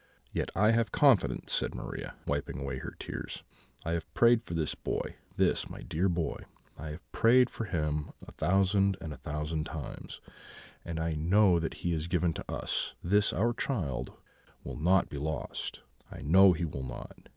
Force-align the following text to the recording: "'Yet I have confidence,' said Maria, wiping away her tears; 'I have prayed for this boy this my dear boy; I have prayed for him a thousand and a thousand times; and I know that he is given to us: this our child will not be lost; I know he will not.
"'Yet 0.33 0.49
I 0.55 0.71
have 0.71 0.91
confidence,' 0.91 1.53
said 1.53 1.75
Maria, 1.75 2.15
wiping 2.25 2.57
away 2.57 2.79
her 2.79 2.95
tears; 2.97 3.43
'I 3.85 3.91
have 3.91 4.13
prayed 4.15 4.41
for 4.43 4.55
this 4.55 4.73
boy 4.73 5.15
this 5.37 5.69
my 5.69 5.83
dear 5.83 6.09
boy; 6.09 6.37
I 6.75 6.87
have 6.87 7.11
prayed 7.11 7.51
for 7.51 7.65
him 7.65 8.09
a 8.27 8.31
thousand 8.31 8.97
and 8.99 9.13
a 9.13 9.17
thousand 9.17 9.65
times; 9.67 10.19
and 10.83 10.99
I 10.99 11.13
know 11.13 11.59
that 11.59 11.75
he 11.85 11.93
is 11.93 12.07
given 12.07 12.33
to 12.33 12.51
us: 12.51 12.95
this 13.03 13.31
our 13.31 13.53
child 13.53 14.13
will 14.63 14.75
not 14.79 15.07
be 15.07 15.19
lost; 15.19 15.81
I 16.11 16.23
know 16.23 16.53
he 16.53 16.65
will 16.65 16.83
not. 16.83 17.15